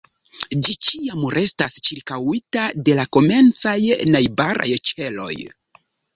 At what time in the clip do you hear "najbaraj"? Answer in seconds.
4.17-4.69